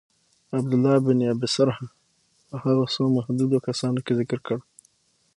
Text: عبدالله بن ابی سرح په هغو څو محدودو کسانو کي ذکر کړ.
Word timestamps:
عبدالله 0.57 0.95
بن 1.05 1.19
ابی 1.33 1.47
سرح 1.55 1.77
په 2.47 2.55
هغو 2.63 2.85
څو 2.93 3.01
محدودو 3.17 3.57
کسانو 3.67 3.99
کي 4.05 4.13
ذکر 4.19 4.39
کړ. 4.47 4.57